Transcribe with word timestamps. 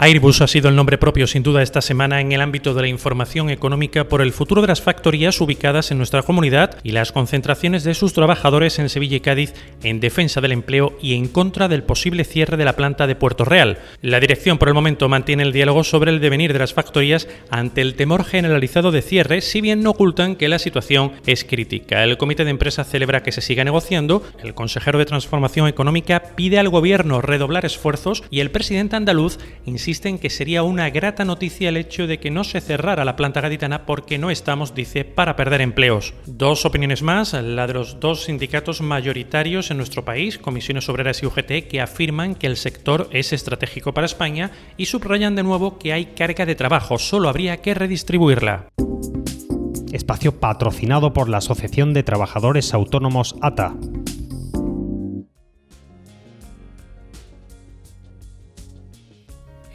Airbus 0.00 0.42
ha 0.42 0.46
sido 0.46 0.68
el 0.68 0.76
nombre 0.76 0.96
propio 0.96 1.26
sin 1.26 1.42
duda 1.42 1.60
esta 1.60 1.82
semana 1.82 2.20
en 2.20 2.30
el 2.30 2.40
ámbito 2.40 2.72
de 2.72 2.82
la 2.82 2.86
información 2.86 3.50
económica 3.50 4.04
por 4.04 4.22
el 4.22 4.32
futuro 4.32 4.62
de 4.62 4.68
las 4.68 4.80
factorías 4.80 5.40
ubicadas 5.40 5.90
en 5.90 5.98
nuestra 5.98 6.22
comunidad 6.22 6.78
y 6.84 6.92
las 6.92 7.10
concentraciones 7.10 7.82
de 7.82 7.94
sus 7.94 8.12
trabajadores 8.12 8.78
en 8.78 8.90
Sevilla 8.90 9.16
y 9.16 9.20
Cádiz 9.20 9.54
en 9.82 9.98
defensa 9.98 10.40
del 10.40 10.52
empleo 10.52 10.96
y 11.02 11.14
en 11.14 11.26
contra 11.26 11.66
del 11.66 11.82
posible 11.82 12.22
cierre 12.22 12.56
de 12.56 12.64
la 12.64 12.76
planta 12.76 13.08
de 13.08 13.16
Puerto 13.16 13.44
Real. 13.44 13.78
La 14.00 14.20
dirección 14.20 14.56
por 14.56 14.68
el 14.68 14.74
momento 14.74 15.08
mantiene 15.08 15.42
el 15.42 15.52
diálogo 15.52 15.82
sobre 15.82 16.12
el 16.12 16.20
devenir 16.20 16.52
de 16.52 16.60
las 16.60 16.74
factorías 16.74 17.26
ante 17.50 17.80
el 17.80 17.96
temor 17.96 18.22
generalizado 18.22 18.92
de 18.92 19.02
cierre, 19.02 19.40
si 19.40 19.60
bien 19.60 19.82
no 19.82 19.90
ocultan 19.90 20.36
que 20.36 20.46
la 20.46 20.60
situación 20.60 21.10
es 21.26 21.42
crítica. 21.42 22.04
El 22.04 22.18
comité 22.18 22.44
de 22.44 22.50
empresa 22.50 22.84
celebra 22.84 23.24
que 23.24 23.32
se 23.32 23.40
siga 23.40 23.64
negociando, 23.64 24.22
el 24.44 24.54
consejero 24.54 25.00
de 25.00 25.06
Transformación 25.06 25.66
Económica 25.66 26.22
pide 26.36 26.60
al 26.60 26.68
gobierno 26.68 27.20
redoblar 27.20 27.66
esfuerzos 27.66 28.22
y 28.30 28.38
el 28.38 28.52
presidente 28.52 28.94
andaluz 28.94 29.40
insiste 29.66 29.87
insisten 29.88 30.18
que 30.18 30.28
sería 30.28 30.64
una 30.64 30.90
grata 30.90 31.24
noticia 31.24 31.70
el 31.70 31.78
hecho 31.78 32.06
de 32.06 32.20
que 32.20 32.30
no 32.30 32.44
se 32.44 32.60
cerrara 32.60 33.06
la 33.06 33.16
planta 33.16 33.40
gaditana 33.40 33.86
porque 33.86 34.18
no 34.18 34.30
estamos, 34.30 34.74
dice, 34.74 35.06
para 35.06 35.34
perder 35.34 35.62
empleos. 35.62 36.12
Dos 36.26 36.66
opiniones 36.66 37.02
más, 37.02 37.32
la 37.32 37.66
de 37.66 37.72
los 37.72 37.98
dos 37.98 38.24
sindicatos 38.24 38.82
mayoritarios 38.82 39.70
en 39.70 39.78
nuestro 39.78 40.04
país, 40.04 40.36
Comisiones 40.36 40.90
Obreras 40.90 41.22
y 41.22 41.26
UGT, 41.26 41.68
que 41.70 41.80
afirman 41.80 42.34
que 42.34 42.48
el 42.48 42.58
sector 42.58 43.08
es 43.12 43.32
estratégico 43.32 43.94
para 43.94 44.04
España 44.04 44.50
y 44.76 44.84
subrayan 44.84 45.34
de 45.34 45.42
nuevo 45.42 45.78
que 45.78 45.94
hay 45.94 46.04
carga 46.04 46.44
de 46.44 46.54
trabajo, 46.54 46.98
solo 46.98 47.30
habría 47.30 47.62
que 47.62 47.72
redistribuirla 47.72 48.66
espacio 49.92 50.38
patrocinado 50.38 51.14
por 51.14 51.30
la 51.30 51.38
Asociación 51.38 51.94
de 51.94 52.02
Trabajadores 52.02 52.74
Autónomos 52.74 53.34
ATA. 53.40 53.74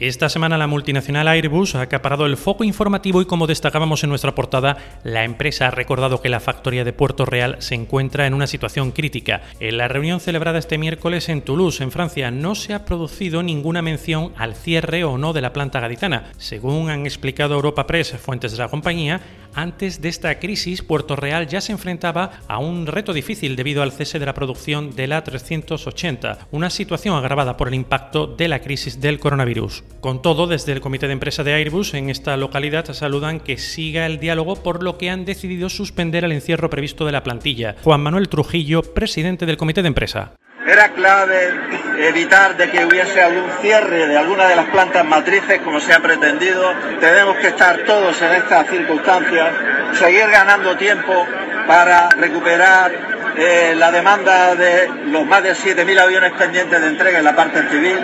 Esta 0.06 0.28
semana 0.28 0.58
la 0.58 0.66
multinacional 0.66 1.28
Airbus 1.28 1.74
ha 1.74 1.80
acaparado 1.80 2.26
el 2.26 2.36
foco 2.36 2.62
informativo 2.62 3.22
y 3.22 3.24
como 3.24 3.46
destacábamos 3.46 4.04
en 4.04 4.10
nuestra 4.10 4.34
portada, 4.34 4.76
la 5.02 5.24
empresa 5.24 5.68
ha 5.68 5.70
recordado 5.70 6.20
que 6.20 6.28
la 6.28 6.40
factoría 6.40 6.84
de 6.84 6.92
Puerto 6.92 7.24
Real 7.24 7.56
se 7.60 7.74
encuentra 7.74 8.26
en 8.26 8.34
una 8.34 8.46
situación 8.46 8.92
crítica. 8.92 9.40
En 9.60 9.78
la 9.78 9.88
reunión 9.88 10.20
celebrada 10.20 10.58
este 10.58 10.76
miércoles 10.76 11.30
en 11.30 11.40
Toulouse, 11.40 11.82
en 11.82 11.90
Francia, 11.90 12.30
no 12.30 12.54
se 12.54 12.74
ha 12.74 12.84
producido 12.84 13.42
ninguna 13.42 13.80
mención 13.80 14.34
al 14.36 14.54
cierre 14.54 15.04
o 15.04 15.16
no 15.16 15.32
de 15.32 15.40
la 15.40 15.54
planta 15.54 15.80
gaditana. 15.80 16.24
Según 16.36 16.90
han 16.90 17.06
explicado 17.06 17.54
Europa 17.54 17.86
Press, 17.86 18.14
fuentes 18.18 18.52
de 18.52 18.58
la 18.58 18.68
compañía, 18.68 19.22
antes 19.54 20.00
de 20.00 20.08
esta 20.08 20.38
crisis, 20.38 20.82
Puerto 20.82 21.16
Real 21.16 21.46
ya 21.46 21.60
se 21.60 21.72
enfrentaba 21.72 22.40
a 22.48 22.58
un 22.58 22.86
reto 22.86 23.12
difícil 23.12 23.56
debido 23.56 23.82
al 23.82 23.92
cese 23.92 24.18
de 24.18 24.26
la 24.26 24.34
producción 24.34 24.94
de 24.94 25.06
la 25.06 25.24
380, 25.24 26.46
una 26.50 26.70
situación 26.70 27.16
agravada 27.16 27.56
por 27.56 27.68
el 27.68 27.74
impacto 27.74 28.26
de 28.26 28.48
la 28.48 28.60
crisis 28.60 29.00
del 29.00 29.20
coronavirus. 29.20 29.84
Con 30.00 30.22
todo, 30.22 30.46
desde 30.46 30.72
el 30.72 30.80
comité 30.80 31.06
de 31.06 31.12
empresa 31.12 31.44
de 31.44 31.54
Airbus 31.54 31.94
en 31.94 32.10
esta 32.10 32.36
localidad 32.36 32.92
saludan 32.92 33.40
que 33.40 33.58
siga 33.58 34.06
el 34.06 34.18
diálogo 34.18 34.62
por 34.62 34.82
lo 34.82 34.98
que 34.98 35.10
han 35.10 35.24
decidido 35.24 35.68
suspender 35.68 36.24
el 36.24 36.32
encierro 36.32 36.70
previsto 36.70 37.06
de 37.06 37.12
la 37.12 37.22
plantilla. 37.22 37.76
Juan 37.82 38.00
Manuel 38.02 38.28
Trujillo, 38.28 38.82
presidente 38.82 39.46
del 39.46 39.56
comité 39.56 39.82
de 39.82 39.88
empresa. 39.88 40.34
Era 40.66 40.88
clave 40.88 41.52
evitar 41.98 42.56
de 42.56 42.70
que 42.70 42.86
hubiese 42.86 43.20
algún 43.20 43.50
cierre 43.60 44.06
de 44.06 44.16
alguna 44.16 44.46
de 44.46 44.56
las 44.56 44.66
plantas 44.66 45.04
matrices 45.04 45.60
como 45.60 45.78
se 45.78 45.92
ha 45.92 46.00
pretendido. 46.00 46.72
Tenemos 47.00 47.36
que 47.36 47.48
estar 47.48 47.78
todos 47.84 48.20
en 48.22 48.32
estas 48.32 48.68
circunstancias, 48.68 49.52
seguir 49.92 50.26
ganando 50.30 50.74
tiempo 50.76 51.26
para 51.66 52.08
recuperar 52.10 52.92
eh, 53.36 53.74
la 53.76 53.90
demanda 53.90 54.54
de 54.54 54.88
los 55.06 55.26
más 55.26 55.42
de 55.42 55.52
7.000 55.52 55.98
aviones 56.00 56.32
pendientes 56.32 56.80
de 56.80 56.86
entrega 56.86 57.18
en 57.18 57.24
la 57.24 57.36
parte 57.36 57.68
civil, 57.68 57.98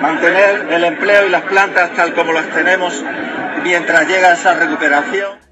mantener 0.00 0.68
el 0.70 0.84
empleo 0.84 1.26
y 1.26 1.30
las 1.30 1.42
plantas 1.42 1.90
tal 1.94 2.14
como 2.14 2.32
las 2.32 2.46
tenemos 2.46 3.04
mientras 3.62 4.06
llega 4.08 4.32
esa 4.32 4.54
recuperación. 4.54 5.45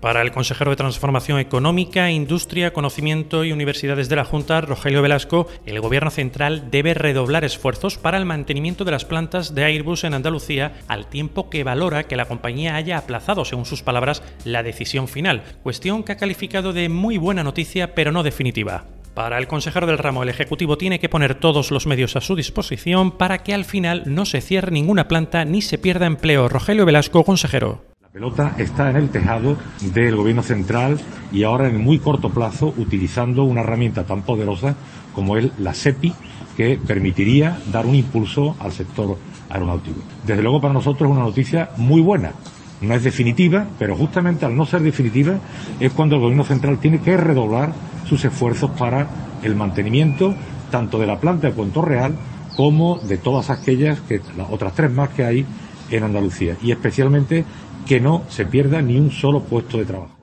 Para 0.00 0.22
el 0.22 0.30
consejero 0.30 0.70
de 0.70 0.76
Transformación 0.76 1.40
Económica, 1.40 2.12
Industria, 2.12 2.72
Conocimiento 2.72 3.42
y 3.42 3.50
Universidades 3.50 4.08
de 4.08 4.14
la 4.14 4.24
Junta, 4.24 4.60
Rogelio 4.60 5.02
Velasco, 5.02 5.48
el 5.66 5.80
Gobierno 5.80 6.12
central 6.12 6.70
debe 6.70 6.94
redoblar 6.94 7.44
esfuerzos 7.44 7.98
para 7.98 8.16
el 8.16 8.24
mantenimiento 8.24 8.84
de 8.84 8.92
las 8.92 9.04
plantas 9.04 9.56
de 9.56 9.64
Airbus 9.64 10.04
en 10.04 10.14
Andalucía, 10.14 10.74
al 10.86 11.08
tiempo 11.08 11.50
que 11.50 11.64
valora 11.64 12.04
que 12.04 12.14
la 12.14 12.26
compañía 12.26 12.76
haya 12.76 12.96
aplazado, 12.96 13.44
según 13.44 13.64
sus 13.64 13.82
palabras, 13.82 14.22
la 14.44 14.62
decisión 14.62 15.08
final, 15.08 15.42
cuestión 15.64 16.04
que 16.04 16.12
ha 16.12 16.16
calificado 16.16 16.72
de 16.72 16.88
muy 16.88 17.18
buena 17.18 17.42
noticia 17.42 17.96
pero 17.96 18.12
no 18.12 18.22
definitiva. 18.22 18.84
Para 19.14 19.38
el 19.38 19.48
consejero 19.48 19.88
del 19.88 19.98
ramo, 19.98 20.22
el 20.22 20.28
Ejecutivo 20.28 20.78
tiene 20.78 21.00
que 21.00 21.08
poner 21.08 21.34
todos 21.34 21.72
los 21.72 21.88
medios 21.88 22.14
a 22.14 22.20
su 22.20 22.36
disposición 22.36 23.10
para 23.10 23.38
que 23.38 23.52
al 23.52 23.64
final 23.64 24.04
no 24.06 24.26
se 24.26 24.40
cierre 24.42 24.70
ninguna 24.70 25.08
planta 25.08 25.44
ni 25.44 25.60
se 25.60 25.76
pierda 25.76 26.06
empleo. 26.06 26.48
Rogelio 26.48 26.86
Velasco, 26.86 27.24
consejero. 27.24 27.87
La 28.08 28.12
pelota 28.20 28.54
está 28.56 28.88
en 28.88 28.96
el 28.96 29.10
tejado 29.10 29.58
del 29.92 30.16
Gobierno 30.16 30.42
central 30.42 30.98
y 31.30 31.42
ahora 31.42 31.68
en 31.68 31.84
muy 31.84 31.98
corto 31.98 32.30
plazo 32.30 32.72
utilizando 32.78 33.44
una 33.44 33.60
herramienta 33.60 34.04
tan 34.04 34.22
poderosa 34.22 34.76
como 35.14 35.36
es 35.36 35.50
la 35.58 35.74
SEPI 35.74 36.14
que 36.56 36.80
permitiría 36.86 37.58
dar 37.70 37.84
un 37.84 37.94
impulso 37.94 38.56
al 38.60 38.72
sector 38.72 39.18
aeronáutico. 39.50 40.00
Desde 40.26 40.42
luego 40.42 40.58
para 40.58 40.72
nosotros 40.72 41.10
es 41.10 41.16
una 41.16 41.26
noticia 41.26 41.68
muy 41.76 42.00
buena. 42.00 42.32
No 42.80 42.94
es 42.94 43.04
definitiva, 43.04 43.66
pero 43.78 43.94
justamente 43.94 44.46
al 44.46 44.56
no 44.56 44.64
ser 44.64 44.80
definitiva 44.80 45.34
es 45.78 45.92
cuando 45.92 46.16
el 46.16 46.22
Gobierno 46.22 46.44
central 46.44 46.78
tiene 46.78 47.00
que 47.00 47.14
redoblar 47.14 47.74
sus 48.08 48.24
esfuerzos 48.24 48.70
para 48.70 49.06
el 49.42 49.54
mantenimiento 49.54 50.34
tanto 50.70 50.98
de 50.98 51.06
la 51.06 51.20
planta 51.20 51.48
de 51.48 51.52
Puerto 51.52 51.82
Real 51.82 52.14
como 52.56 53.00
de 53.00 53.18
todas 53.18 53.50
aquellas, 53.50 54.00
que, 54.00 54.22
las 54.34 54.48
otras 54.50 54.72
tres 54.72 54.90
más 54.90 55.10
que 55.10 55.24
hay 55.26 55.46
en 55.90 56.04
Andalucía. 56.04 56.56
Y 56.62 56.72
especialmente 56.72 57.44
que 57.86 58.00
no 58.00 58.22
se 58.28 58.46
pierda 58.46 58.82
ni 58.82 58.98
un 58.98 59.10
solo 59.10 59.42
puesto 59.42 59.78
de 59.78 59.84
trabajo. 59.84 60.18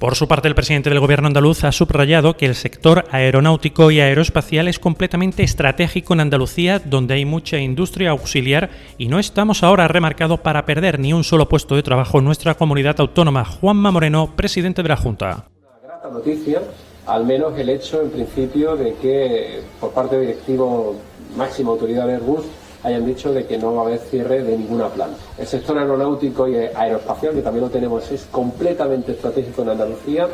Por 0.00 0.14
su 0.14 0.26
parte, 0.26 0.48
el 0.48 0.54
presidente 0.54 0.88
del 0.88 0.98
gobierno 0.98 1.26
andaluz 1.26 1.62
ha 1.64 1.72
subrayado 1.72 2.34
que 2.34 2.46
el 2.46 2.54
sector 2.54 3.04
aeronáutico 3.10 3.90
y 3.90 4.00
aeroespacial 4.00 4.66
es 4.66 4.78
completamente 4.78 5.42
estratégico 5.42 6.14
en 6.14 6.20
Andalucía, 6.20 6.78
donde 6.78 7.12
hay 7.12 7.26
mucha 7.26 7.58
industria 7.58 8.08
auxiliar 8.08 8.70
y 8.96 9.08
no 9.08 9.18
estamos 9.18 9.62
ahora 9.62 9.88
remarcado 9.88 10.38
para 10.38 10.64
perder 10.64 10.98
ni 10.98 11.12
un 11.12 11.22
solo 11.22 11.50
puesto 11.50 11.76
de 11.76 11.82
trabajo 11.82 12.18
en 12.18 12.24
nuestra 12.24 12.54
comunidad 12.54 12.98
autónoma. 12.98 13.44
Juanma 13.44 13.90
Moreno, 13.90 14.32
presidente 14.34 14.82
de 14.82 14.88
la 14.88 14.96
Junta. 14.96 15.44
Una 15.60 15.86
grata 15.86 16.08
noticia, 16.08 16.62
al 17.06 17.26
menos 17.26 17.58
el 17.58 17.68
hecho 17.68 18.00
en 18.00 18.10
principio 18.10 18.76
de 18.76 18.94
que 18.94 19.60
por 19.78 19.92
parte 19.92 20.16
del 20.16 20.28
directivo 20.28 20.96
máxima 21.36 21.72
autoridad 21.72 22.06
de 22.06 22.14
Airbus 22.14 22.46
hayan 22.82 23.06
dicho 23.06 23.32
de 23.32 23.46
que 23.46 23.58
no 23.58 23.74
va 23.74 23.82
a 23.82 23.86
haber 23.86 23.98
cierre 23.98 24.42
de 24.42 24.56
ninguna 24.56 24.88
planta. 24.88 25.16
El 25.38 25.46
sector 25.46 25.78
aeronáutico 25.78 26.48
y 26.48 26.56
aeroespacial, 26.56 27.34
que 27.34 27.42
también 27.42 27.64
lo 27.64 27.70
tenemos, 27.70 28.10
es 28.10 28.26
completamente 28.30 29.12
estratégico 29.12 29.62
en 29.62 29.70
Andalucía. 29.70 30.28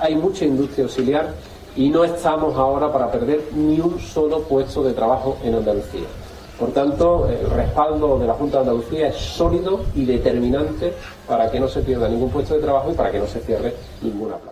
Hay 0.00 0.14
mucha 0.14 0.44
industria 0.44 0.84
auxiliar 0.84 1.34
y 1.76 1.88
no 1.88 2.04
estamos 2.04 2.56
ahora 2.56 2.92
para 2.92 3.10
perder 3.10 3.40
ni 3.54 3.80
un 3.80 3.98
solo 3.98 4.40
puesto 4.42 4.82
de 4.82 4.92
trabajo 4.92 5.38
en 5.42 5.54
Andalucía. 5.54 6.06
Por 6.58 6.70
tanto, 6.70 7.28
el 7.28 7.50
respaldo 7.50 8.18
de 8.18 8.26
la 8.26 8.34
Junta 8.34 8.58
de 8.58 8.70
Andalucía 8.70 9.08
es 9.08 9.16
sólido 9.16 9.80
y 9.94 10.04
determinante 10.04 10.92
para 11.26 11.50
que 11.50 11.58
no 11.58 11.68
se 11.68 11.80
pierda 11.80 12.08
ningún 12.08 12.30
puesto 12.30 12.54
de 12.54 12.60
trabajo 12.60 12.90
y 12.92 12.94
para 12.94 13.10
que 13.10 13.18
no 13.18 13.26
se 13.26 13.40
cierre 13.40 13.74
ninguna 14.02 14.36
planta. 14.36 14.51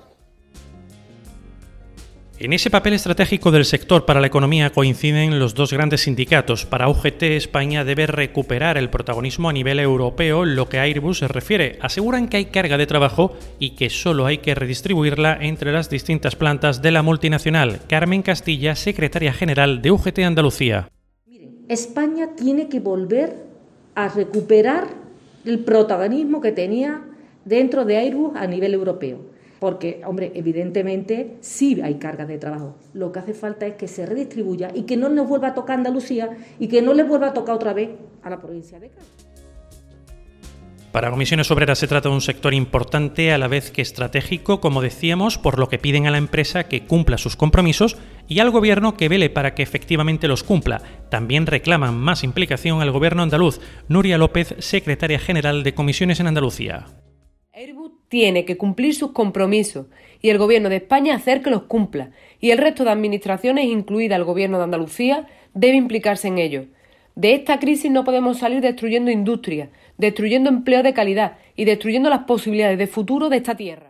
En 2.43 2.55
ese 2.55 2.71
papel 2.71 2.95
estratégico 2.95 3.51
del 3.51 3.67
sector 3.67 4.07
para 4.07 4.19
la 4.19 4.29
economía 4.29 4.71
coinciden 4.71 5.39
los 5.39 5.53
dos 5.53 5.75
grandes 5.75 6.01
sindicatos. 6.01 6.65
Para 6.65 6.89
UGT, 6.89 7.23
España 7.37 7.85
debe 7.85 8.07
recuperar 8.07 8.79
el 8.79 8.89
protagonismo 8.89 9.51
a 9.51 9.53
nivel 9.53 9.79
europeo, 9.79 10.47
lo 10.47 10.67
que 10.67 10.79
a 10.79 10.85
Airbus 10.85 11.19
se 11.19 11.29
refiere. 11.29 11.77
Aseguran 11.83 12.29
que 12.29 12.39
hay 12.39 12.47
carga 12.47 12.79
de 12.79 12.87
trabajo 12.87 13.35
y 13.59 13.73
que 13.73 13.91
solo 13.91 14.25
hay 14.25 14.39
que 14.39 14.55
redistribuirla 14.55 15.37
entre 15.39 15.71
las 15.71 15.91
distintas 15.91 16.35
plantas 16.35 16.81
de 16.81 16.91
la 16.93 17.03
multinacional. 17.03 17.83
Carmen 17.87 18.23
Castilla, 18.23 18.75
secretaria 18.75 19.35
general 19.35 19.83
de 19.83 19.91
UGT 19.91 20.21
Andalucía. 20.21 20.89
España 21.69 22.31
tiene 22.37 22.71
que 22.71 22.81
volver 22.81 23.37
a 23.95 24.09
recuperar 24.09 24.89
el 25.45 25.59
protagonismo 25.59 26.41
que 26.41 26.53
tenía 26.53 27.03
dentro 27.45 27.85
de 27.85 27.99
Airbus 27.99 28.35
a 28.35 28.47
nivel 28.47 28.73
europeo 28.73 29.30
porque, 29.61 30.01
hombre, 30.07 30.33
evidentemente 30.35 31.37
sí 31.41 31.81
hay 31.83 31.97
carga 31.97 32.27
de 32.27 32.39
trabajo. 32.39 32.77
Lo 32.95 33.13
que 33.13 33.21
hace 33.21 33.35
falta 33.35 33.67
es 33.67 33.75
que 33.75 33.87
se 33.87 34.07
redistribuya 34.07 34.71
y 34.75 34.83
que 34.83 34.97
no 34.97 35.09
nos 35.09 35.29
vuelva 35.29 35.49
a 35.49 35.55
tocar 35.55 35.77
Andalucía 35.77 36.31
y 36.59 36.69
que 36.69 36.83
no 36.83 36.95
le 36.95 37.05
vuelva 37.05 37.29
a 37.29 37.35
tocar 37.35 37.55
otra 37.55 37.73
vez 37.73 37.91
a 38.23 38.31
la 38.31 38.41
provincia 38.41 38.81
de 38.81 38.89
Cádiz. 38.89 39.31
Para 40.93 41.11
Comisiones 41.11 41.49
Obreras 41.53 41.79
se 41.79 41.87
trata 41.87 42.09
de 42.09 42.17
un 42.17 42.21
sector 42.21 42.53
importante 42.53 43.33
a 43.33 43.39
la 43.39 43.47
vez 43.47 43.71
que 43.71 43.81
estratégico, 43.81 44.61
como 44.61 44.83
decíamos, 44.83 45.39
por 45.39 45.61
lo 45.61 45.69
que 45.69 45.79
piden 45.79 46.09
a 46.09 46.11
la 46.11 46.19
empresa 46.19 46.65
que 46.65 46.85
cumpla 46.85 47.17
sus 47.17 47.37
compromisos 47.37 47.97
y 48.27 48.41
al 48.41 48.51
Gobierno 48.51 48.97
que 48.97 49.09
vele 49.09 49.31
para 49.31 49.55
que 49.55 49.63
efectivamente 49.63 50.27
los 50.27 50.43
cumpla. 50.43 50.83
También 51.09 51.47
reclaman 51.47 51.97
más 51.97 52.25
implicación 52.25 52.81
al 52.81 52.91
Gobierno 52.91 53.23
andaluz. 53.23 53.61
Nuria 53.87 54.19
López, 54.19 54.57
secretaria 54.59 55.21
general 55.21 55.63
de 55.63 55.75
Comisiones 55.75 56.19
en 56.19 56.27
Andalucía. 56.27 56.87
Airbus 57.53 57.90
tiene 58.11 58.45
que 58.45 58.59
cumplir 58.59 58.95
sus 58.95 59.13
compromisos 59.13 59.87
y 60.21 60.31
el 60.31 60.39
Gobierno 60.39 60.69
de 60.69 60.77
España 60.77 61.15
hacer 61.15 61.43
que 61.43 61.51
los 61.51 61.63
cumpla. 61.63 62.11
Y 62.41 62.51
el 62.51 62.59
resto 62.59 62.85
de 62.85 62.91
administraciones, 62.91 63.67
incluida 63.67 64.17
el 64.17 64.25
Gobierno 64.25 64.59
de 64.59 64.65
Andalucía, 64.65 65.29
debe 65.55 65.77
implicarse 65.77 66.27
en 66.27 66.39
ello. 66.39 66.65
De 67.15 67.35
esta 67.35 67.61
crisis 67.61 67.91
no 67.91 68.05
podemos 68.05 68.39
salir 68.39 68.63
destruyendo 68.63 69.13
industria, 69.13 69.71
destruyendo 69.97 70.51
empleo 70.51 70.83
de 70.83 70.93
calidad 70.93 71.39
y 71.55 71.65
destruyendo 71.65 72.11
las 72.11 72.25
posibilidades 72.25 72.79
de 72.79 72.89
futuro 72.89 73.29
de 73.29 73.37
esta 73.37 73.55
tierra. 73.57 73.90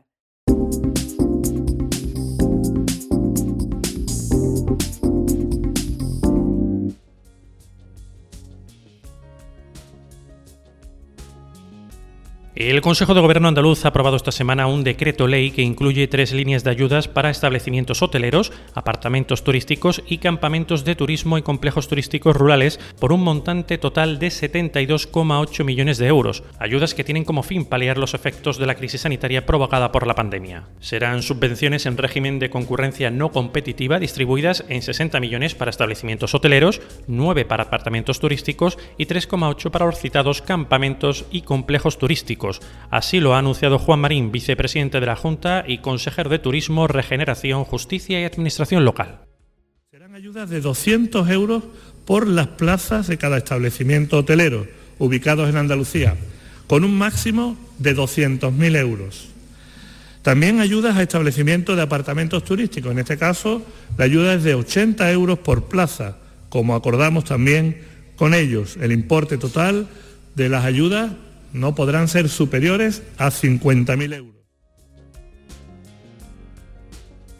El 12.60 12.82
Consejo 12.82 13.14
de 13.14 13.22
Gobierno 13.22 13.48
andaluz 13.48 13.86
ha 13.86 13.88
aprobado 13.88 14.16
esta 14.16 14.32
semana 14.32 14.66
un 14.66 14.84
decreto 14.84 15.26
ley 15.26 15.50
que 15.50 15.62
incluye 15.62 16.06
tres 16.08 16.34
líneas 16.34 16.62
de 16.62 16.68
ayudas 16.68 17.08
para 17.08 17.30
establecimientos 17.30 18.02
hoteleros, 18.02 18.52
apartamentos 18.74 19.42
turísticos 19.42 20.02
y 20.06 20.18
campamentos 20.18 20.84
de 20.84 20.94
turismo 20.94 21.38
y 21.38 21.42
complejos 21.42 21.88
turísticos 21.88 22.36
rurales 22.36 22.78
por 22.98 23.14
un 23.14 23.24
montante 23.24 23.78
total 23.78 24.18
de 24.18 24.28
72,8 24.28 25.64
millones 25.64 25.96
de 25.96 26.08
euros, 26.08 26.42
ayudas 26.58 26.92
que 26.92 27.02
tienen 27.02 27.24
como 27.24 27.42
fin 27.42 27.64
paliar 27.64 27.96
los 27.96 28.12
efectos 28.12 28.58
de 28.58 28.66
la 28.66 28.74
crisis 28.74 29.00
sanitaria 29.00 29.46
provocada 29.46 29.90
por 29.90 30.06
la 30.06 30.14
pandemia. 30.14 30.64
Serán 30.80 31.22
subvenciones 31.22 31.86
en 31.86 31.96
régimen 31.96 32.38
de 32.38 32.50
concurrencia 32.50 33.10
no 33.10 33.32
competitiva 33.32 33.98
distribuidas 33.98 34.66
en 34.68 34.82
60 34.82 35.18
millones 35.18 35.54
para 35.54 35.70
establecimientos 35.70 36.34
hoteleros, 36.34 36.82
9 37.06 37.46
para 37.46 37.62
apartamentos 37.62 38.20
turísticos 38.20 38.76
y 38.98 39.06
3,8 39.06 39.70
para 39.70 39.86
los 39.86 39.98
citados 39.98 40.42
campamentos 40.42 41.24
y 41.30 41.40
complejos 41.40 41.96
turísticos 41.96 42.50
Así 42.91 43.20
lo 43.20 43.35
ha 43.35 43.38
anunciado 43.38 43.79
Juan 43.79 44.00
Marín, 44.00 44.32
vicepresidente 44.32 44.99
de 44.99 45.06
la 45.06 45.17
Junta 45.17 45.64
y 45.67 45.79
consejero 45.79 46.31
de 46.31 46.38
Turismo, 46.41 46.88
Regeneración, 46.88 47.64
Justicia 47.64 48.20
y 48.20 48.25
Administración 48.25 48.85
Local. 48.85 49.20
Serán 49.91 50.14
ayudas 50.14 50.50
de 50.50 50.61
200 50.61 51.29
euros 51.31 51.62
por 52.05 52.26
las 52.26 52.49
plazas 52.49 53.06
de 53.06 53.19
cada 53.19 53.38
establecimiento 53.38 54.19
hotelero 54.19 54.67
ubicados 54.99 55.49
en 55.49 55.56
Andalucía, 55.56 56.17
con 56.67 56.85
un 56.85 56.97
máximo 56.97 57.56
de 57.79 57.97
200.000 57.97 58.76
euros. 58.76 59.29
También 60.23 60.61
ayudas 60.61 60.97
a 60.97 61.02
establecimientos 61.02 61.76
de 61.76 61.82
apartamentos 61.82 62.44
turísticos. 62.44 62.93
En 62.93 62.99
este 62.99 63.17
caso, 63.17 63.62
la 63.97 64.05
ayuda 64.05 64.35
es 64.35 64.44
de 64.44 64.55
80 64.55 65.11
euros 65.12 65.38
por 65.38 65.64
plaza, 65.64 66.19
como 66.50 66.75
acordamos 66.75 67.25
también 67.25 67.82
con 68.17 68.35
ellos. 68.35 68.76
El 68.81 68.93
importe 68.93 69.38
total 69.38 69.88
de 70.35 70.49
las 70.50 70.64
ayudas 70.64 71.12
no 71.52 71.75
podrán 71.75 72.08
ser 72.08 72.29
superiores 72.29 73.02
a 73.19 73.31
50.000 73.31 74.14
euros. 74.14 74.39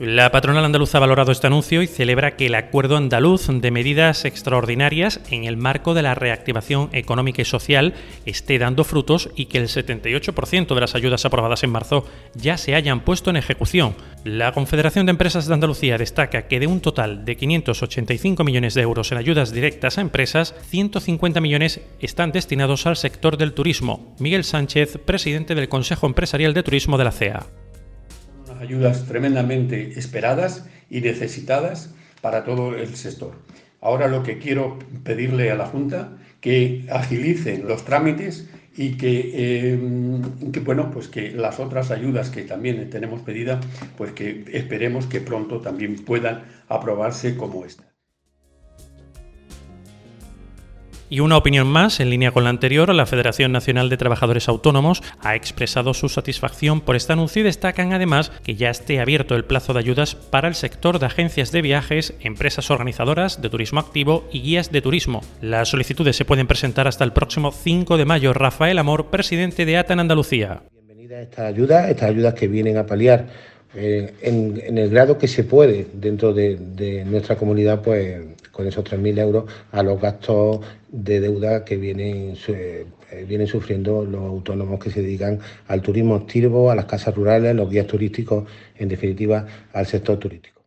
La 0.01 0.31
patronal 0.31 0.65
andaluza 0.65 0.97
ha 0.97 1.01
valorado 1.03 1.31
este 1.31 1.47
anuncio 1.47 1.83
y 1.83 1.87
celebra 1.87 2.35
que 2.35 2.47
el 2.47 2.55
acuerdo 2.55 2.97
andaluz 2.97 3.49
de 3.49 3.71
medidas 3.71 4.25
extraordinarias 4.25 5.21
en 5.31 5.45
el 5.45 5.59
marco 5.59 5.93
de 5.93 6.01
la 6.01 6.15
reactivación 6.15 6.89
económica 6.93 7.43
y 7.43 7.45
social 7.45 7.93
esté 8.25 8.59
dando 8.59 8.85
frutos 8.85 9.29
y 9.37 9.45
que 9.45 9.59
el 9.59 9.69
78% 9.69 10.75
de 10.75 10.81
las 10.81 10.95
ayudas 10.95 11.27
aprobadas 11.27 11.65
en 11.65 11.73
marzo 11.73 12.07
ya 12.35 12.57
se 12.57 12.75
hayan 12.75 13.01
puesto 13.01 13.29
en 13.29 13.37
ejecución. 13.37 13.95
La 14.25 14.53
Confederación 14.53 15.05
de 15.05 15.11
Empresas 15.11 15.47
de 15.47 15.53
Andalucía 15.53 15.99
destaca 15.99 16.49
que 16.49 16.61
de 16.61 16.67
un 16.67 16.81
total 16.81 17.27
de 17.27 17.37
585 17.37 18.43
millones 18.43 18.73
de 18.73 18.81
euros 18.81 19.13
en 19.13 19.19
ayudas 19.19 19.53
directas 19.53 19.99
a 19.99 20.01
empresas, 20.01 20.55
150 20.71 21.43
millones 21.43 21.83
están 22.01 22.33
destinados 22.33 22.87
al 22.87 22.97
sector 22.97 23.37
del 23.37 23.53
turismo. 23.53 24.17
Miguel 24.19 24.45
Sánchez, 24.45 24.99
presidente 25.05 25.55
del 25.55 25.69
Consejo 25.69 26.07
Empresarial 26.07 26.55
de 26.55 26.63
Turismo 26.63 26.97
de 26.97 27.05
la 27.05 27.13
CEA 27.13 27.47
ayudas 28.61 29.07
tremendamente 29.07 29.99
esperadas 29.99 30.67
y 30.91 31.01
necesitadas 31.01 31.95
para 32.21 32.45
todo 32.45 32.77
el 32.77 32.95
sector. 32.97 33.33
Ahora 33.81 34.09
lo 34.09 34.23
que 34.23 34.39
quiero 34.39 34.79
pedirle 35.05 35.51
a 35.51 35.55
la 35.55 35.67
Junta 35.67 36.19
que 36.41 36.87
agilicen 36.91 37.67
los 37.67 37.85
trámites 37.85 38.49
y 38.77 38.97
que, 38.97 39.73
em, 39.73 40.53
que, 40.53 40.61
bueno 40.61 40.91
pues 40.91 41.09
que 41.09 41.33
las 41.33 41.59
otras 41.59 41.91
ayudas 41.91 42.31
que 42.31 42.43
también 42.43 42.89
tenemos 42.91 43.23
pedida 43.23 43.61
pues 43.97 44.13
que 44.13 44.45
esperemos 44.53 45.07
que 45.07 45.21
pronto 45.21 45.61
también 45.61 45.97
puedan 45.97 46.45
aprobarse 46.69 47.37
como 47.37 47.65
esta. 47.65 47.90
Y 51.13 51.19
una 51.19 51.37
opinión 51.37 51.67
más, 51.67 51.99
en 51.99 52.09
línea 52.09 52.31
con 52.31 52.45
la 52.45 52.51
anterior, 52.51 52.95
la 52.95 53.05
Federación 53.05 53.51
Nacional 53.51 53.89
de 53.89 53.97
Trabajadores 53.97 54.49
Autónomos 54.49 55.03
ha 55.21 55.35
expresado 55.35 55.93
su 55.93 56.09
satisfacción 56.09 56.81
por 56.81 56.95
este 56.95 57.13
anuncio 57.13 57.41
y 57.41 57.45
destacan 57.45 57.93
además 57.93 58.31
que 58.45 58.55
ya 58.55 58.71
esté 58.71 59.01
abierto 59.01 59.35
el 59.35 59.45
plazo 59.45 59.73
de 59.73 59.81
ayudas 59.81 60.15
para 60.15 60.47
el 60.47 60.55
sector 60.55 61.01
de 61.01 61.07
agencias 61.07 61.51
de 61.51 61.63
viajes, 61.63 62.15
empresas 62.21 62.71
organizadoras 62.71 63.43
de 63.43 63.51
turismo 63.51 63.81
activo 63.81 64.29
y 64.31 64.41
guías 64.41 64.71
de 64.71 64.83
turismo. 64.83 65.23
Las 65.43 65.71
solicitudes 65.71 66.15
se 66.15 66.25
pueden 66.25 66.47
presentar 66.47 66.87
hasta 66.87 67.03
el 67.03 67.13
próximo 67.13 67.51
5 67.51 67.97
de 67.97 68.05
mayo. 68.05 68.33
Rafael 68.33 68.79
Amor, 68.79 69.07
presidente 69.07 69.65
de 69.65 69.79
ATA 69.79 69.95
en 69.95 70.01
Andalucía. 70.01 70.63
Bienvenida 70.73 71.17
a 71.17 71.23
estas 71.23 71.47
ayudas, 71.47 71.91
estas 71.91 72.11
ayudas 72.11 72.35
que 72.35 72.47
vienen 72.47 72.77
a 72.77 72.87
paliar 72.87 73.27
eh, 73.75 74.15
en, 74.23 74.79
el 74.79 74.89
grado 74.91 75.19
que 75.19 75.27
se 75.27 75.43
puede 75.43 75.89
dentro 75.93 76.33
de, 76.33 76.57
de 76.57 77.05
nuestra 77.05 77.35
comunidad, 77.35 77.83
pues 77.83 78.17
con 78.53 78.67
esos 78.67 78.85
3.000 78.85 79.19
euros 79.19 79.45
a 79.73 79.83
los 79.83 80.01
gastos 80.01 80.61
de 80.89 81.21
deuda 81.21 81.65
que 81.65 81.77
vienen, 81.77 82.37
eh, 82.49 82.87
vienen 83.27 83.47
sufriendo 83.47 84.05
los 84.05 84.23
autónomos 84.23 84.79
que 84.79 84.91
se 84.91 85.03
dedican 85.03 85.41
al 85.69 85.83
turismo 85.83 86.15
activo, 86.15 86.71
a 86.71 86.75
las 86.75 86.87
casas 86.87 87.15
rurales, 87.15 87.55
los 87.55 87.71
guías 87.71 87.87
turísticos, 87.87 88.49
en 88.77 88.89
definitiva, 88.89 89.47
al 89.73 89.87
sector 89.87 90.19
turístico. 90.19 90.61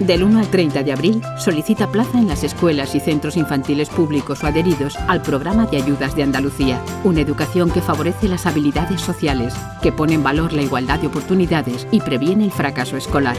Del 0.00 0.24
1 0.24 0.40
al 0.40 0.50
30 0.50 0.82
de 0.82 0.92
abril, 0.92 1.22
solicita 1.38 1.90
plaza 1.90 2.18
en 2.18 2.28
las 2.28 2.44
escuelas 2.44 2.94
y 2.94 3.00
centros 3.00 3.36
infantiles 3.36 3.88
públicos 3.88 4.42
o 4.42 4.46
adheridos 4.46 4.96
al 5.08 5.22
programa 5.22 5.66
de 5.66 5.76
ayudas 5.78 6.16
de 6.16 6.24
Andalucía, 6.24 6.82
una 7.04 7.20
educación 7.20 7.70
que 7.70 7.80
favorece 7.80 8.28
las 8.28 8.46
habilidades 8.46 9.00
sociales, 9.00 9.54
que 9.80 9.92
pone 9.92 10.14
en 10.14 10.22
valor 10.22 10.52
la 10.52 10.62
igualdad 10.62 10.98
de 10.98 11.06
oportunidades 11.06 11.86
y 11.92 12.00
previene 12.00 12.44
el 12.44 12.50
fracaso 12.50 12.96
escolar. 12.96 13.36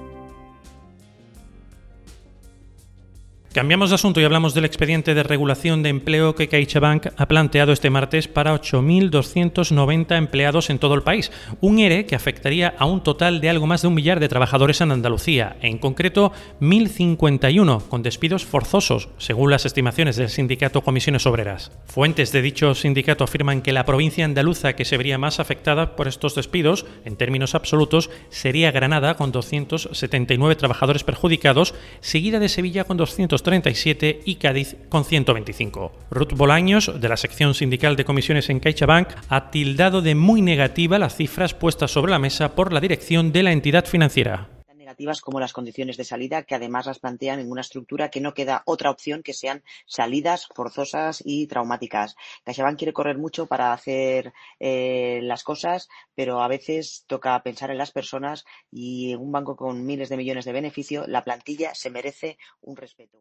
Cambiamos 3.56 3.88
de 3.88 3.94
asunto 3.94 4.20
y 4.20 4.24
hablamos 4.24 4.52
del 4.52 4.66
expediente 4.66 5.14
de 5.14 5.22
regulación 5.22 5.82
de 5.82 5.88
empleo 5.88 6.34
que 6.34 6.46
CaixaBank 6.46 7.06
ha 7.16 7.26
planteado 7.26 7.72
este 7.72 7.88
martes 7.88 8.28
para 8.28 8.54
8.290 8.54 10.14
empleados 10.18 10.68
en 10.68 10.78
todo 10.78 10.92
el 10.92 11.00
país. 11.00 11.32
Un 11.62 11.78
ERE 11.78 12.04
que 12.04 12.14
afectaría 12.14 12.74
a 12.78 12.84
un 12.84 13.02
total 13.02 13.40
de 13.40 13.48
algo 13.48 13.66
más 13.66 13.80
de 13.80 13.88
un 13.88 13.94
millar 13.94 14.20
de 14.20 14.28
trabajadores 14.28 14.82
en 14.82 14.92
Andalucía, 14.92 15.56
en 15.62 15.78
concreto 15.78 16.32
1.051, 16.60 17.88
con 17.88 18.02
despidos 18.02 18.44
forzosos, 18.44 19.08
según 19.16 19.50
las 19.50 19.64
estimaciones 19.64 20.16
del 20.16 20.28
sindicato 20.28 20.82
Comisiones 20.82 21.24
Obreras. 21.24 21.72
Fuentes 21.86 22.32
de 22.32 22.42
dicho 22.42 22.74
sindicato 22.74 23.24
afirman 23.24 23.62
que 23.62 23.72
la 23.72 23.86
provincia 23.86 24.26
andaluza 24.26 24.74
que 24.74 24.84
se 24.84 24.98
vería 24.98 25.16
más 25.16 25.40
afectada 25.40 25.96
por 25.96 26.08
estos 26.08 26.34
despidos, 26.34 26.84
en 27.06 27.16
términos 27.16 27.54
absolutos, 27.54 28.10
sería 28.28 28.70
Granada 28.70 29.14
con 29.14 29.32
279 29.32 30.56
trabajadores 30.56 31.04
perjudicados, 31.04 31.74
seguida 32.00 32.38
de 32.38 32.50
Sevilla 32.50 32.84
con 32.84 32.98
200 32.98 33.45
37 33.46 34.22
y 34.24 34.34
Cádiz 34.34 34.76
con 34.88 35.04
125. 35.04 35.92
Ruth 36.10 36.32
Bolaños, 36.34 36.92
de 37.00 37.08
la 37.08 37.16
sección 37.16 37.54
sindical 37.54 37.94
de 37.94 38.04
comisiones 38.04 38.50
en 38.50 38.58
CaixaBank, 38.58 39.08
ha 39.28 39.52
tildado 39.52 40.02
de 40.02 40.16
muy 40.16 40.42
negativa 40.42 40.98
las 40.98 41.14
cifras 41.14 41.54
puestas 41.54 41.92
sobre 41.92 42.10
la 42.10 42.18
mesa 42.18 42.56
por 42.56 42.72
la 42.72 42.80
dirección 42.80 43.30
de 43.30 43.44
la 43.44 43.52
entidad 43.52 43.86
financiera 43.86 44.48
negativas 44.96 45.20
como 45.20 45.40
las 45.40 45.52
condiciones 45.52 45.96
de 45.96 46.04
salida, 46.04 46.44
que 46.44 46.54
además 46.54 46.86
las 46.86 47.00
plantean 47.00 47.40
en 47.40 47.50
una 47.50 47.60
estructura 47.60 48.08
que 48.08 48.20
no 48.20 48.34
queda 48.34 48.62
otra 48.66 48.90
opción 48.90 49.22
que 49.22 49.34
sean 49.34 49.62
salidas 49.84 50.46
forzosas 50.54 51.22
y 51.24 51.48
traumáticas. 51.48 52.14
CaixaBank 52.44 52.78
quiere 52.78 52.92
correr 52.92 53.18
mucho 53.18 53.46
para 53.46 53.72
hacer 53.72 54.32
eh, 54.60 55.20
las 55.22 55.42
cosas, 55.42 55.88
pero 56.14 56.40
a 56.40 56.48
veces 56.48 57.04
toca 57.08 57.42
pensar 57.42 57.70
en 57.70 57.78
las 57.78 57.90
personas 57.90 58.44
y 58.70 59.12
en 59.12 59.20
un 59.20 59.32
banco 59.32 59.56
con 59.56 59.84
miles 59.84 60.08
de 60.08 60.16
millones 60.16 60.44
de 60.44 60.52
beneficio, 60.52 61.04
la 61.08 61.24
plantilla 61.24 61.74
se 61.74 61.90
merece 61.90 62.38
un 62.60 62.76
respeto. 62.76 63.18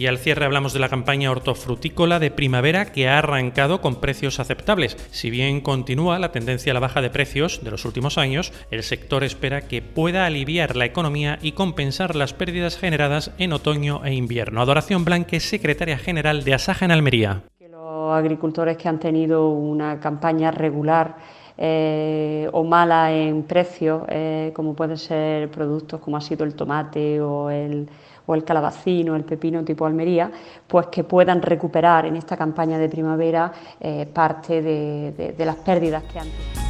Y 0.00 0.06
al 0.06 0.16
cierre 0.16 0.46
hablamos 0.46 0.72
de 0.72 0.78
la 0.78 0.88
campaña 0.88 1.30
hortofrutícola 1.30 2.18
de 2.18 2.30
primavera 2.30 2.86
que 2.86 3.06
ha 3.06 3.18
arrancado 3.18 3.82
con 3.82 3.96
precios 3.96 4.40
aceptables. 4.40 4.96
Si 5.10 5.28
bien 5.28 5.60
continúa 5.60 6.18
la 6.18 6.32
tendencia 6.32 6.72
a 6.72 6.74
la 6.74 6.80
baja 6.80 7.02
de 7.02 7.10
precios 7.10 7.62
de 7.62 7.70
los 7.70 7.84
últimos 7.84 8.16
años, 8.16 8.50
el 8.70 8.82
sector 8.82 9.24
espera 9.24 9.68
que 9.68 9.82
pueda 9.82 10.24
aliviar 10.24 10.74
la 10.74 10.86
economía 10.86 11.38
y 11.42 11.52
compensar 11.52 12.16
las 12.16 12.32
pérdidas 12.32 12.78
generadas 12.78 13.32
en 13.36 13.52
otoño 13.52 14.02
e 14.02 14.14
invierno. 14.14 14.62
Adoración 14.62 15.04
Blanque, 15.04 15.38
secretaria 15.38 15.98
general 15.98 16.44
de 16.44 16.54
Asaja 16.54 16.86
en 16.86 16.92
Almería. 16.92 17.42
Los 17.70 18.14
agricultores 18.14 18.78
que 18.78 18.88
han 18.88 19.00
tenido 19.00 19.50
una 19.50 20.00
campaña 20.00 20.50
regular 20.50 21.18
eh, 21.62 22.48
o 22.52 22.64
mala 22.64 23.12
en 23.12 23.42
precios, 23.42 24.04
eh, 24.08 24.50
como 24.54 24.72
pueden 24.72 24.96
ser 24.96 25.50
productos 25.50 26.00
como 26.00 26.16
ha 26.16 26.20
sido 26.22 26.44
el 26.44 26.54
tomate 26.54 27.20
o 27.20 27.50
el, 27.50 27.86
o 28.24 28.34
el 28.34 28.44
calabacín 28.44 29.10
o 29.10 29.16
el 29.16 29.24
pepino 29.24 29.62
tipo 29.62 29.84
Almería, 29.84 30.30
pues 30.66 30.86
que 30.86 31.04
puedan 31.04 31.42
recuperar 31.42 32.06
en 32.06 32.16
esta 32.16 32.34
campaña 32.34 32.78
de 32.78 32.88
primavera 32.88 33.52
eh, 33.78 34.06
parte 34.06 34.62
de, 34.62 35.34
de 35.36 35.44
las 35.44 35.56
pérdidas 35.56 36.02
que 36.04 36.18
han 36.18 36.28
tenido. 36.28 36.69